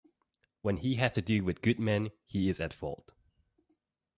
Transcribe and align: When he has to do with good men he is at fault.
When 0.63 0.77
he 0.77 0.95
has 0.95 1.11
to 1.11 1.21
do 1.21 1.43
with 1.43 1.61
good 1.61 1.79
men 1.79 2.09
he 2.25 2.49
is 2.49 2.59
at 2.59 2.73
fault. 2.73 3.11